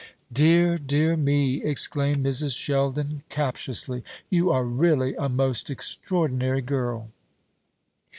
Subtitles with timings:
[0.33, 2.57] "Dear, dear me!" exclaimed Mrs.
[2.57, 7.09] Sheldon captiously, "you are really a most extraordinary girl."